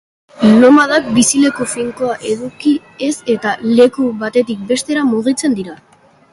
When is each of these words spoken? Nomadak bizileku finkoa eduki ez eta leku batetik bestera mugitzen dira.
Nomadak 0.61 1.11
bizileku 1.17 1.67
finkoa 1.73 2.15
eduki 2.31 2.73
ez 3.09 3.11
eta 3.37 3.55
leku 3.77 4.09
batetik 4.25 4.67
bestera 4.75 5.07
mugitzen 5.15 5.59
dira. 5.63 5.81